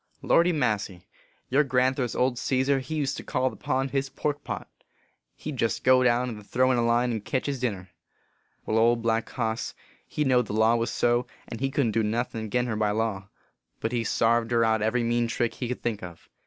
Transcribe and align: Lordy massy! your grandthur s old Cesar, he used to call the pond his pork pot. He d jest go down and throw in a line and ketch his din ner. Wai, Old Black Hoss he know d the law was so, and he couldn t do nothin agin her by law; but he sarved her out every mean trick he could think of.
Lordy 0.23 0.51
massy! 0.51 1.05
your 1.47 1.63
grandthur 1.63 2.01
s 2.05 2.15
old 2.15 2.39
Cesar, 2.39 2.79
he 2.79 2.95
used 2.95 3.17
to 3.17 3.23
call 3.23 3.51
the 3.51 3.55
pond 3.55 3.91
his 3.91 4.09
pork 4.09 4.43
pot. 4.43 4.67
He 5.35 5.51
d 5.51 5.57
jest 5.59 5.83
go 5.83 6.01
down 6.03 6.27
and 6.29 6.43
throw 6.43 6.71
in 6.71 6.79
a 6.79 6.83
line 6.83 7.11
and 7.11 7.23
ketch 7.23 7.45
his 7.45 7.59
din 7.59 7.73
ner. 7.75 7.89
Wai, 8.65 8.73
Old 8.79 9.03
Black 9.03 9.29
Hoss 9.29 9.75
he 10.07 10.23
know 10.23 10.41
d 10.41 10.47
the 10.47 10.53
law 10.59 10.75
was 10.75 10.89
so, 10.89 11.27
and 11.47 11.59
he 11.59 11.69
couldn 11.69 11.91
t 11.91 11.99
do 11.99 12.03
nothin 12.03 12.45
agin 12.45 12.65
her 12.65 12.75
by 12.75 12.89
law; 12.89 13.29
but 13.79 13.91
he 13.91 14.03
sarved 14.03 14.49
her 14.49 14.65
out 14.65 14.81
every 14.81 15.03
mean 15.03 15.27
trick 15.27 15.53
he 15.53 15.67
could 15.67 15.83
think 15.83 16.01
of. 16.01 16.27